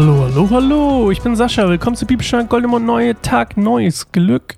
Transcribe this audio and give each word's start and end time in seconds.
Hallo, 0.00 0.22
hallo, 0.22 0.48
hallo, 0.52 1.10
ich 1.10 1.20
bin 1.22 1.34
Sascha. 1.34 1.68
Willkommen 1.68 1.96
zu 1.96 2.06
Bibelstein 2.06 2.48
Goldemond 2.48 2.86
Neue 2.86 3.20
Tag, 3.20 3.56
neues 3.56 4.12
Glück. 4.12 4.54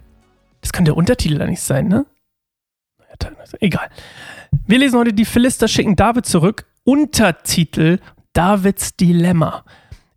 Das 0.60 0.70
kann 0.70 0.84
der 0.84 0.98
Untertitel 0.98 1.38
da 1.38 1.46
nicht 1.46 1.62
sein, 1.62 1.88
ne? 1.88 2.04
Egal. 3.58 3.88
Wir 4.66 4.78
lesen 4.78 4.98
heute, 4.98 5.14
die 5.14 5.24
Philister 5.24 5.66
schicken 5.66 5.96
David 5.96 6.26
zurück. 6.26 6.66
Untertitel 6.84 8.00
Davids 8.34 8.96
Dilemma. 8.96 9.64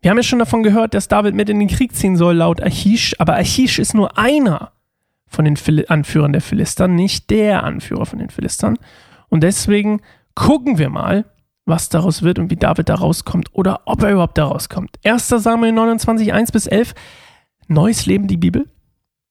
Wir 0.01 0.11
haben 0.11 0.17
ja 0.17 0.23
schon 0.23 0.39
davon 0.39 0.61
gehört, 0.61 0.93
dass 0.93 1.07
David 1.07 1.35
mit 1.35 1.49
in 1.49 1.59
den 1.59 1.69
Krieg 1.69 1.95
ziehen 1.95 2.17
soll, 2.17 2.35
laut 2.35 2.61
Achish, 2.61 3.15
aber 3.17 3.37
Achish 3.37 3.79
ist 3.79 3.93
nur 3.93 4.17
einer 4.17 4.73
von 5.27 5.45
den 5.45 5.55
Phil 5.55 5.85
Anführern 5.87 6.33
der 6.33 6.41
Philister, 6.41 6.89
nicht 6.89 7.29
der 7.29 7.63
Anführer 7.63 8.05
von 8.05 8.19
den 8.19 8.29
Philistern. 8.29 8.77
Und 9.29 9.41
deswegen 9.41 10.01
gucken 10.35 10.79
wir 10.79 10.89
mal, 10.89 11.23
was 11.65 11.89
daraus 11.89 12.23
wird 12.23 12.39
und 12.39 12.51
wie 12.51 12.55
David 12.55 12.89
da 12.89 12.95
rauskommt 12.95 13.49
oder 13.53 13.81
ob 13.85 14.03
er 14.03 14.11
überhaupt 14.11 14.37
da 14.37 14.45
rauskommt. 14.45 14.99
1. 15.03 15.27
Samuel 15.27 15.71
29, 15.71 16.33
1 16.33 16.51
bis 16.51 16.67
11. 16.67 16.93
Neues 17.67 18.05
Leben, 18.05 18.27
die 18.27 18.37
Bibel. 18.37 18.69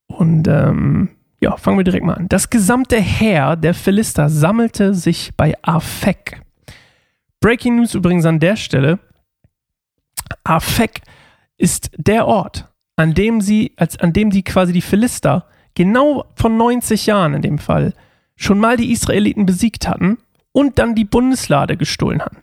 Und 0.06 0.48
ähm, 0.48 1.10
ja, 1.40 1.56
fangen 1.56 1.78
wir 1.78 1.84
direkt 1.84 2.04
mal 2.04 2.14
an. 2.14 2.28
Das 2.28 2.50
gesamte 2.50 2.98
Heer 2.98 3.56
der 3.56 3.74
Philister 3.74 4.30
sammelte 4.30 4.94
sich 4.94 5.32
bei 5.36 5.54
Afek. 5.62 6.42
Breaking 7.40 7.76
News 7.76 7.94
übrigens 7.94 8.24
an 8.24 8.40
der 8.40 8.56
Stelle. 8.56 8.98
Afek 10.44 11.02
ist 11.58 11.90
der 11.96 12.26
Ort, 12.26 12.68
an 12.96 13.14
dem 13.14 13.40
sie, 13.40 13.72
als, 13.76 13.98
an 13.98 14.12
dem 14.12 14.30
die 14.30 14.42
quasi 14.42 14.72
die 14.72 14.80
Philister 14.80 15.46
genau 15.74 16.24
vor 16.36 16.50
90 16.50 17.06
Jahren 17.06 17.34
in 17.34 17.42
dem 17.42 17.58
Fall 17.58 17.94
schon 18.36 18.58
mal 18.58 18.76
die 18.76 18.92
Israeliten 18.92 19.44
besiegt 19.44 19.88
hatten 19.88 20.18
und 20.52 20.78
dann 20.78 20.94
die 20.94 21.04
Bundeslade 21.04 21.76
gestohlen 21.76 22.22
hatten. 22.22 22.38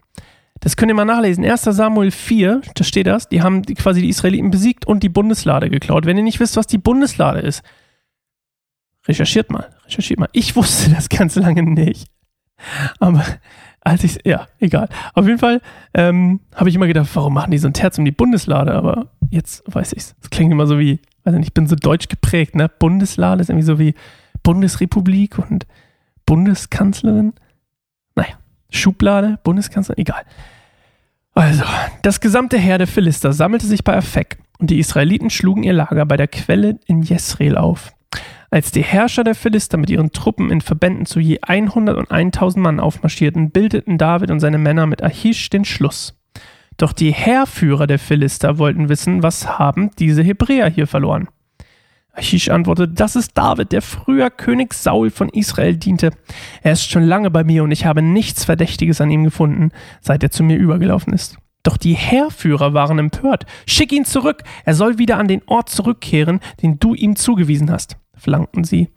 Das 0.61 0.75
könnt 0.75 0.91
ihr 0.91 0.95
mal 0.95 1.05
nachlesen. 1.05 1.45
1. 1.45 1.63
Samuel 1.63 2.11
4, 2.11 2.61
da 2.75 2.83
steht 2.83 3.07
das. 3.07 3.29
Die 3.29 3.41
haben 3.41 3.63
quasi 3.63 4.01
die 4.01 4.09
Israeliten 4.09 4.51
besiegt 4.51 4.85
und 4.85 5.03
die 5.03 5.09
Bundeslade 5.09 5.69
geklaut. 5.69 6.05
Wenn 6.05 6.17
ihr 6.17 6.23
nicht 6.23 6.39
wisst, 6.39 6.57
was 6.57 6.67
die 6.67 6.77
Bundeslade 6.77 7.39
ist, 7.39 7.63
recherchiert 9.07 9.51
mal. 9.51 9.69
Recherchiert 9.85 10.19
mal. 10.19 10.29
Ich 10.33 10.55
wusste 10.55 10.91
das 10.91 11.07
ganz 11.07 11.35
lange 11.35 11.63
nicht. 11.63 12.09
Aber 12.99 13.23
als 13.81 14.03
ich, 14.03 14.19
ja, 14.25 14.47
egal. 14.59 14.89
Auf 15.13 15.25
jeden 15.25 15.39
Fall 15.39 15.61
ähm, 15.93 16.41
habe 16.53 16.69
ich 16.69 16.75
immer 16.75 16.87
gedacht, 16.87 17.09
warum 17.13 17.33
machen 17.33 17.51
die 17.51 17.57
so 17.57 17.67
ein 17.67 17.73
Terz 17.73 17.97
um 17.97 18.03
die 18.03 18.11
Bundeslade? 18.11 18.73
Aber 18.73 19.11
jetzt 19.29 19.63
weiß 19.65 19.93
ich's. 19.93 20.15
Das 20.19 20.29
klingt 20.29 20.51
immer 20.51 20.67
so 20.67 20.77
wie, 20.77 20.99
weiß 21.23 21.33
nicht, 21.35 21.47
ich 21.47 21.53
bin 21.53 21.67
so 21.67 21.75
deutsch 21.75 22.09
geprägt, 22.09 22.55
ne? 22.55 22.67
Bundeslade 22.67 23.41
ist 23.41 23.49
irgendwie 23.49 23.65
so 23.65 23.79
wie 23.79 23.93
Bundesrepublik 24.43 25.39
und 25.39 25.65
Bundeskanzlerin. 26.25 27.33
Schublade, 28.69 29.39
Bundeskanzler, 29.43 29.97
egal. 29.97 30.23
Also, 31.33 31.63
das 32.01 32.19
gesamte 32.19 32.57
Heer 32.57 32.77
der 32.77 32.87
Philister 32.87 33.33
sammelte 33.33 33.65
sich 33.65 33.83
bei 33.83 33.95
Afek 33.95 34.39
und 34.59 34.69
die 34.69 34.79
Israeliten 34.79 35.29
schlugen 35.29 35.63
ihr 35.63 35.73
Lager 35.73 36.05
bei 36.05 36.17
der 36.17 36.27
Quelle 36.27 36.79
in 36.85 37.01
Jesreel 37.01 37.57
auf. 37.57 37.93
Als 38.51 38.71
die 38.71 38.83
Herrscher 38.83 39.23
der 39.23 39.35
Philister 39.35 39.77
mit 39.77 39.89
ihren 39.89 40.11
Truppen 40.11 40.49
in 40.49 40.61
Verbänden 40.61 41.05
zu 41.05 41.19
je 41.19 41.39
100 41.41 41.95
und 41.95 42.11
1000 42.11 42.63
Mann 42.63 42.79
aufmarschierten, 42.79 43.51
bildeten 43.51 43.97
David 43.97 44.31
und 44.31 44.39
seine 44.39 44.57
Männer 44.57 44.87
mit 44.87 45.03
Achish 45.03 45.49
den 45.49 45.65
Schluss. 45.65 46.15
Doch 46.77 46.93
die 46.93 47.11
Heerführer 47.11 47.87
der 47.87 47.99
Philister 47.99 48.57
wollten 48.57 48.89
wissen, 48.89 49.21
was 49.21 49.59
haben 49.59 49.91
diese 49.99 50.23
Hebräer 50.23 50.69
hier 50.69 50.87
verloren. 50.87 51.27
Achish 52.19 52.49
antwortete, 52.49 52.93
das 52.93 53.15
ist 53.15 53.37
David, 53.37 53.71
der 53.71 53.81
früher 53.81 54.29
König 54.29 54.73
Saul 54.73 55.09
von 55.09 55.29
Israel 55.29 55.77
diente. 55.77 56.11
Er 56.61 56.73
ist 56.73 56.89
schon 56.89 57.03
lange 57.03 57.31
bei 57.31 57.43
mir 57.43 57.63
und 57.63 57.71
ich 57.71 57.85
habe 57.85 58.01
nichts 58.01 58.45
Verdächtiges 58.45 59.01
an 59.01 59.09
ihm 59.09 59.23
gefunden, 59.23 59.71
seit 60.01 60.21
er 60.23 60.31
zu 60.31 60.43
mir 60.43 60.57
übergelaufen 60.57 61.13
ist. 61.13 61.37
Doch 61.63 61.77
die 61.77 61.93
Heerführer 61.93 62.73
waren 62.73 62.99
empört. 62.99 63.45
Schick 63.65 63.91
ihn 63.91 64.05
zurück, 64.05 64.43
er 64.65 64.73
soll 64.73 64.97
wieder 64.97 65.17
an 65.17 65.27
den 65.27 65.41
Ort 65.45 65.69
zurückkehren, 65.69 66.39
den 66.61 66.79
du 66.79 66.93
ihm 66.93 67.15
zugewiesen 67.15 67.71
hast, 67.71 67.97
verlangten 68.15 68.63
sie. 68.63 68.89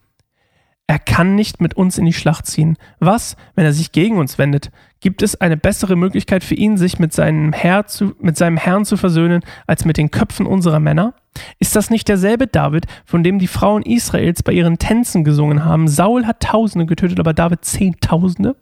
Er 0.87 0.99
kann 0.99 1.35
nicht 1.37 1.61
mit 1.61 1.75
uns 1.75 1.97
in 1.97 2.05
die 2.05 2.13
Schlacht 2.13 2.47
ziehen. 2.47 2.77
Was, 2.99 3.37
wenn 3.55 3.65
er 3.65 3.73
sich 3.73 3.93
gegen 3.93 4.19
uns 4.19 4.37
wendet? 4.37 4.71
Gibt 5.01 5.23
es 5.23 5.41
eine 5.41 5.57
bessere 5.57 5.97
Möglichkeit 5.97 6.45
für 6.45 6.55
ihn, 6.55 6.77
sich 6.77 6.99
mit 6.99 7.13
seinem, 7.13 7.53
Herr 7.53 7.87
zu, 7.87 8.15
mit 8.21 8.37
seinem 8.37 8.57
Herrn 8.57 8.85
zu 8.85 8.97
versöhnen, 8.97 9.43
als 9.67 9.85
mit 9.85 9.97
den 9.97 10.11
Köpfen 10.11 10.45
unserer 10.45 10.81
Männer? 10.81 11.15
Ist 11.59 11.77
das 11.77 11.91
nicht 11.91 12.09
derselbe 12.09 12.47
David, 12.47 12.87
von 13.05 13.23
dem 13.23 13.39
die 13.39 13.47
Frauen 13.47 13.83
Israels 13.83 14.43
bei 14.43 14.53
ihren 14.53 14.79
Tänzen 14.79 15.25
gesungen 15.25 15.65
haben? 15.65 15.89
Saul 15.89 16.27
hat 16.27 16.41
Tausende 16.41 16.87
getötet, 16.87 17.21
aber 17.21 17.33
David 17.33 17.65
Zehntausende? 17.65 18.57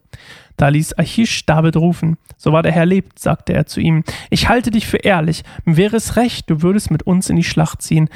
Da 0.56 0.68
ließ 0.68 0.98
Achish 0.98 1.46
David 1.46 1.76
rufen. 1.76 2.18
So 2.36 2.52
war 2.52 2.62
der 2.62 2.72
Herr 2.72 2.86
lebt, 2.86 3.18
sagte 3.18 3.52
er 3.54 3.66
zu 3.66 3.80
ihm. 3.80 4.04
Ich 4.28 4.48
halte 4.48 4.70
dich 4.70 4.86
für 4.86 4.98
ehrlich. 4.98 5.42
Wäre 5.64 5.96
es 5.96 6.16
recht, 6.16 6.50
du 6.50 6.62
würdest 6.62 6.90
mit 6.90 7.02
uns 7.02 7.30
in 7.30 7.36
die 7.36 7.44
Schlacht 7.44 7.82
ziehen, 7.82 8.08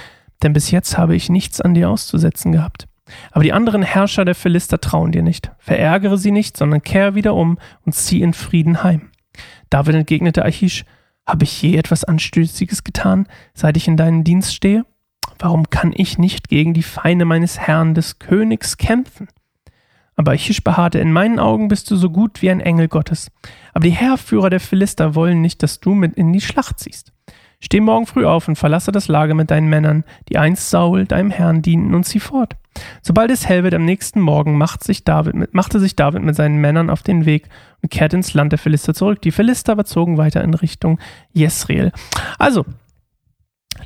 denn 0.42 0.52
bis 0.52 0.70
jetzt 0.70 0.98
habe 0.98 1.16
ich 1.16 1.30
nichts 1.30 1.60
an 1.60 1.74
dir 1.74 1.88
auszusetzen 1.88 2.52
gehabt. 2.52 2.86
Aber 3.32 3.44
die 3.44 3.52
anderen 3.52 3.82
Herrscher 3.82 4.24
der 4.24 4.34
Philister 4.34 4.80
trauen 4.80 5.12
dir 5.12 5.22
nicht. 5.22 5.50
Verärgere 5.58 6.18
sie 6.18 6.30
nicht, 6.30 6.56
sondern 6.56 6.82
kehr 6.82 7.14
wieder 7.14 7.34
um 7.34 7.58
und 7.84 7.94
zieh 7.94 8.22
in 8.22 8.32
Frieden 8.32 8.82
heim. 8.82 9.10
David 9.70 9.94
entgegnete 9.94 10.44
Achish, 10.44 10.84
habe 11.26 11.44
ich 11.44 11.62
je 11.62 11.76
etwas 11.76 12.04
Anstößiges 12.04 12.84
getan, 12.84 13.26
seit 13.54 13.76
ich 13.76 13.88
in 13.88 13.96
deinen 13.96 14.24
Dienst 14.24 14.54
stehe? 14.54 14.84
Warum 15.38 15.70
kann 15.70 15.92
ich 15.94 16.18
nicht 16.18 16.48
gegen 16.48 16.74
die 16.74 16.82
Feinde 16.82 17.24
meines 17.24 17.58
Herrn 17.58 17.94
des 17.94 18.18
Königs 18.18 18.76
kämpfen? 18.76 19.28
Aber 20.16 20.32
Achish 20.32 20.62
beharrte, 20.62 21.00
in 21.00 21.12
meinen 21.12 21.38
Augen 21.40 21.68
bist 21.68 21.90
du 21.90 21.96
so 21.96 22.10
gut 22.10 22.40
wie 22.40 22.50
ein 22.50 22.60
Engel 22.60 22.88
Gottes. 22.88 23.30
Aber 23.72 23.84
die 23.84 23.90
Heerführer 23.90 24.48
der 24.48 24.60
Philister 24.60 25.14
wollen 25.14 25.40
nicht, 25.40 25.62
dass 25.62 25.80
du 25.80 25.94
mit 25.94 26.14
in 26.14 26.32
die 26.32 26.40
Schlacht 26.40 26.78
ziehst. 26.78 27.12
Steh 27.64 27.80
morgen 27.80 28.04
früh 28.04 28.26
auf 28.26 28.46
und 28.46 28.56
verlasse 28.56 28.92
das 28.92 29.08
Lager 29.08 29.32
mit 29.32 29.50
deinen 29.50 29.68
Männern, 29.68 30.04
die 30.28 30.36
einst 30.36 30.68
Saul, 30.68 31.06
deinem 31.06 31.30
Herrn, 31.30 31.62
dienten, 31.62 31.94
und 31.94 32.04
zieh 32.04 32.20
fort. 32.20 32.56
Sobald 33.00 33.30
es 33.30 33.48
hell 33.48 33.64
wird 33.64 33.72
am 33.72 33.86
nächsten 33.86 34.20
Morgen, 34.20 34.58
macht 34.58 34.84
sich 34.84 35.02
mit, 35.32 35.54
machte 35.54 35.80
sich 35.80 35.96
David 35.96 36.22
mit 36.22 36.36
seinen 36.36 36.58
Männern 36.58 36.90
auf 36.90 37.02
den 37.02 37.24
Weg 37.24 37.48
und 37.80 37.90
kehrte 37.90 38.16
ins 38.16 38.34
Land 38.34 38.52
der 38.52 38.58
Philister 38.58 38.92
zurück. 38.92 39.22
Die 39.22 39.30
Philister 39.30 39.72
aber 39.72 39.86
zogen 39.86 40.18
weiter 40.18 40.44
in 40.44 40.52
Richtung 40.52 40.98
Jesreel. 41.32 41.90
Also, 42.38 42.66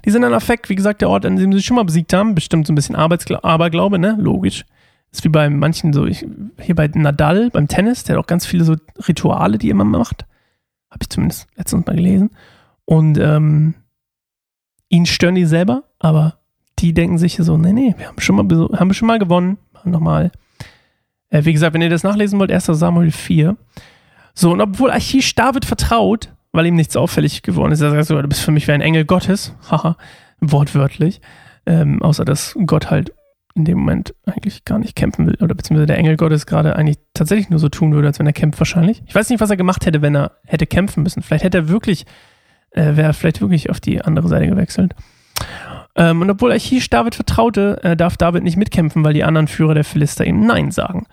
die 0.04 0.10
sind 0.10 0.22
dann 0.22 0.34
Affekt, 0.34 0.68
wie 0.68 0.74
gesagt, 0.74 1.00
der 1.00 1.10
Ort, 1.10 1.24
an 1.24 1.36
dem 1.36 1.52
sie 1.52 1.62
schon 1.62 1.76
mal 1.76 1.84
besiegt 1.84 2.12
haben. 2.12 2.34
Bestimmt 2.34 2.66
so 2.66 2.72
ein 2.72 2.76
bisschen 2.76 2.96
Aberglaube, 2.96 4.00
ne? 4.00 4.16
Logisch. 4.18 4.64
Ist 5.12 5.22
wie 5.22 5.28
bei 5.28 5.48
manchen 5.48 5.92
so, 5.92 6.04
ich, 6.04 6.26
hier 6.60 6.74
bei 6.74 6.88
Nadal, 6.92 7.50
beim 7.50 7.68
Tennis, 7.68 8.02
der 8.02 8.16
hat 8.16 8.24
auch 8.24 8.26
ganz 8.26 8.44
viele 8.44 8.64
so 8.64 8.74
Rituale, 9.06 9.56
die 9.56 9.68
er 9.68 9.72
immer 9.72 9.84
macht. 9.84 10.26
Habe 10.90 10.98
ich 11.02 11.10
zumindest 11.10 11.46
letztens 11.56 11.86
mal 11.86 11.94
gelesen. 11.94 12.30
Und 12.88 13.18
ähm, 13.18 13.74
ihn 14.88 15.04
stören 15.04 15.34
die 15.34 15.44
selber, 15.44 15.84
aber 15.98 16.38
die 16.78 16.94
denken 16.94 17.18
sich 17.18 17.36
so, 17.36 17.58
nee, 17.58 17.74
nee, 17.74 17.94
wir 17.98 18.08
haben 18.08 18.18
schon 18.18 18.36
mal, 18.36 18.48
haben 18.78 18.94
schon 18.94 19.06
mal 19.06 19.18
gewonnen. 19.18 19.58
Nochmal. 19.84 20.32
Äh, 21.28 21.44
wie 21.44 21.52
gesagt, 21.52 21.74
wenn 21.74 21.82
ihr 21.82 21.90
das 21.90 22.02
nachlesen 22.02 22.38
wollt, 22.38 22.50
1. 22.50 22.64
Samuel 22.64 23.10
4. 23.10 23.58
So, 24.32 24.52
und 24.52 24.62
obwohl 24.62 24.90
Achish 24.90 25.34
David 25.34 25.66
vertraut, 25.66 26.32
weil 26.52 26.64
ihm 26.64 26.76
nichts 26.76 26.96
auffällig 26.96 27.42
geworden 27.42 27.72
ist, 27.72 27.82
er 27.82 27.90
sagt 27.90 28.06
so, 28.06 28.22
du 28.22 28.26
bist 28.26 28.40
für 28.40 28.52
mich 28.52 28.66
wie 28.66 28.72
ein 28.72 28.80
Engel 28.80 29.04
Gottes, 29.04 29.54
haha, 29.70 29.98
wortwörtlich, 30.40 31.20
ähm, 31.66 32.00
außer 32.00 32.24
dass 32.24 32.56
Gott 32.64 32.88
halt 32.88 33.12
in 33.54 33.66
dem 33.66 33.80
Moment 33.80 34.14
eigentlich 34.24 34.64
gar 34.64 34.78
nicht 34.78 34.96
kämpfen 34.96 35.26
will, 35.26 35.36
oder 35.42 35.54
beziehungsweise 35.54 35.88
der 35.88 35.98
Engel 35.98 36.16
Gottes 36.16 36.46
gerade 36.46 36.74
eigentlich 36.74 36.96
tatsächlich 37.12 37.50
nur 37.50 37.58
so 37.58 37.68
tun 37.68 37.92
würde, 37.92 38.08
als 38.08 38.18
wenn 38.18 38.26
er 38.26 38.32
kämpft 38.32 38.58
wahrscheinlich. 38.58 39.02
Ich 39.06 39.14
weiß 39.14 39.28
nicht, 39.28 39.40
was 39.40 39.50
er 39.50 39.58
gemacht 39.58 39.84
hätte, 39.84 40.00
wenn 40.00 40.16
er 40.16 40.38
hätte 40.46 40.66
kämpfen 40.66 41.02
müssen. 41.02 41.22
Vielleicht 41.22 41.44
hätte 41.44 41.58
er 41.58 41.68
wirklich, 41.68 42.06
äh, 42.70 42.96
wäre 42.96 43.12
vielleicht 43.12 43.40
wirklich 43.40 43.70
auf 43.70 43.80
die 43.80 44.02
andere 44.02 44.28
Seite 44.28 44.46
gewechselt. 44.46 44.94
Ähm, 45.96 46.22
und 46.22 46.30
obwohl 46.30 46.52
Achish 46.52 46.90
David 46.90 47.14
vertraute, 47.14 47.80
äh, 47.82 47.96
darf 47.96 48.16
David 48.16 48.44
nicht 48.44 48.56
mitkämpfen, 48.56 49.04
weil 49.04 49.14
die 49.14 49.24
anderen 49.24 49.48
Führer 49.48 49.74
der 49.74 49.84
Philister 49.84 50.24
ihm 50.24 50.46
Nein 50.46 50.70
sagen. 50.70 51.06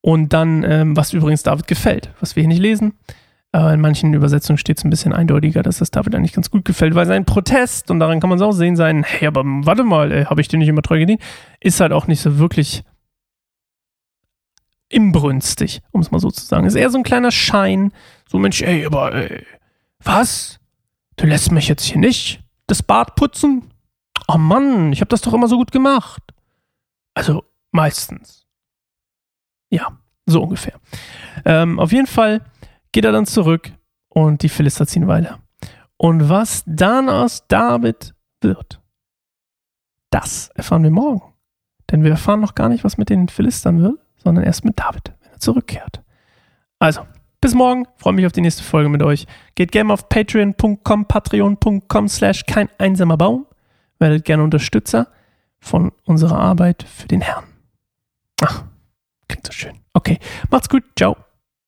Und 0.00 0.32
dann, 0.32 0.62
ähm, 0.62 0.96
was 0.96 1.12
übrigens 1.12 1.42
David 1.42 1.66
gefällt, 1.66 2.10
was 2.20 2.36
wir 2.36 2.42
hier 2.42 2.48
nicht 2.48 2.62
lesen, 2.62 2.94
aber 3.52 3.74
in 3.74 3.80
manchen 3.80 4.14
Übersetzungen 4.14 4.58
steht 4.58 4.78
es 4.78 4.84
ein 4.84 4.90
bisschen 4.90 5.12
eindeutiger, 5.12 5.62
dass 5.62 5.78
das 5.78 5.90
David 5.90 6.14
eigentlich 6.14 6.32
ganz 6.32 6.50
gut 6.50 6.64
gefällt, 6.64 6.94
weil 6.94 7.06
sein 7.06 7.24
Protest, 7.24 7.90
und 7.90 7.98
daran 7.98 8.20
kann 8.20 8.30
man 8.30 8.38
es 8.38 8.42
auch 8.42 8.52
sehen, 8.52 8.76
sein, 8.76 9.02
hey, 9.02 9.26
aber 9.26 9.42
warte 9.44 9.82
mal, 9.82 10.26
habe 10.26 10.40
ich 10.40 10.46
dir 10.46 10.58
nicht 10.58 10.68
immer 10.68 10.82
treu 10.82 11.00
gedient, 11.00 11.20
ist 11.58 11.80
halt 11.80 11.92
auch 11.92 12.06
nicht 12.06 12.20
so 12.20 12.38
wirklich 12.38 12.84
imbrünstig, 14.88 15.82
um 15.90 16.00
es 16.00 16.12
mal 16.12 16.20
so 16.20 16.30
zu 16.30 16.44
sagen. 16.44 16.66
Ist 16.66 16.76
eher 16.76 16.90
so 16.90 16.98
ein 16.98 17.04
kleiner 17.04 17.32
Schein, 17.32 17.92
so 18.28 18.38
Mensch, 18.38 18.62
ey, 18.62 18.86
aber 18.86 19.14
ey, 19.14 19.44
was? 20.02 20.59
Du 21.20 21.26
lässt 21.26 21.52
mich 21.52 21.68
jetzt 21.68 21.84
hier 21.84 21.98
nicht 21.98 22.42
das 22.66 22.82
Bad 22.82 23.14
putzen? 23.14 23.70
oh 24.26 24.38
Mann, 24.38 24.92
ich 24.92 25.00
habe 25.00 25.08
das 25.08 25.22
doch 25.22 25.34
immer 25.34 25.48
so 25.48 25.56
gut 25.56 25.72
gemacht. 25.72 26.22
Also 27.14 27.44
meistens. 27.72 28.46
Ja, 29.70 29.98
so 30.26 30.42
ungefähr. 30.42 30.80
Ähm, 31.44 31.78
auf 31.78 31.92
jeden 31.92 32.06
Fall 32.06 32.42
geht 32.92 33.04
er 33.04 33.12
dann 33.12 33.26
zurück 33.26 33.72
und 34.08 34.42
die 34.42 34.48
Philister 34.48 34.86
ziehen 34.86 35.08
weiter. 35.08 35.40
Und 35.96 36.28
was 36.28 36.62
dann 36.66 37.08
aus 37.08 37.46
David 37.48 38.14
wird, 38.40 38.80
das 40.10 40.48
erfahren 40.54 40.84
wir 40.84 40.90
morgen. 40.90 41.34
Denn 41.90 42.04
wir 42.04 42.12
erfahren 42.12 42.40
noch 42.40 42.54
gar 42.54 42.68
nicht, 42.68 42.84
was 42.84 42.98
mit 42.98 43.10
den 43.10 43.28
Philistern 43.28 43.82
wird, 43.82 44.00
sondern 44.16 44.44
erst 44.44 44.64
mit 44.64 44.78
David, 44.78 45.12
wenn 45.20 45.32
er 45.32 45.40
zurückkehrt. 45.40 46.02
Also, 46.78 47.06
Bis 47.50 47.56
morgen. 47.56 47.88
Freue 47.96 48.12
mich 48.12 48.26
auf 48.26 48.30
die 48.30 48.42
nächste 48.42 48.62
Folge 48.62 48.88
mit 48.88 49.02
euch. 49.02 49.26
Geht 49.56 49.72
gerne 49.72 49.92
auf 49.92 50.08
patreon.com, 50.08 51.06
patreon.com 51.06 52.08
slash 52.08 52.46
kein 52.46 52.68
einsamer 52.78 53.16
Baum. 53.16 53.44
Werdet 53.98 54.24
gerne 54.24 54.44
Unterstützer 54.44 55.08
von 55.58 55.90
unserer 56.04 56.38
Arbeit 56.38 56.84
für 56.84 57.08
den 57.08 57.22
Herrn. 57.22 57.42
Ach, 58.40 58.62
klingt 59.26 59.44
so 59.44 59.52
schön. 59.52 59.80
Okay, 59.94 60.20
macht's 60.48 60.68
gut. 60.68 60.84
Ciao. 60.96 61.16